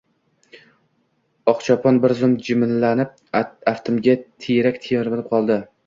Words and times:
Oqchopon 1.53 2.01
bir 2.07 2.15
zum 2.23 2.35
jimlanib, 2.49 3.15
aftimga 3.45 4.21
tiyrak 4.47 4.85
termilib 4.91 5.35
qoldi: 5.35 5.65